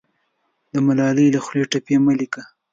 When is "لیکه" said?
2.19-2.41